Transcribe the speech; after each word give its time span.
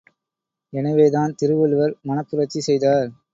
எனவேதான் 0.73 1.35
திருவள்ளுவர் 1.35 1.93
மனப்புரட்சி 2.09 2.59
செய்தார். 2.59 3.07